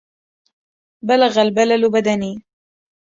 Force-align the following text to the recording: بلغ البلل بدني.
بلغ 1.03 1.37
البلل 1.41 1.91
بدني. 1.91 2.35